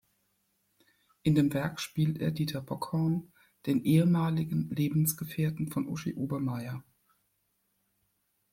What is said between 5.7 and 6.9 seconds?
von Uschi Obermaier.